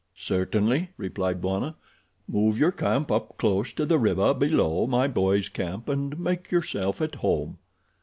[0.17, 1.75] "Certainly," replied Bwana.
[2.27, 7.03] "Move your camp up close to the river below my boys' camp and make yourself
[7.03, 7.59] at home."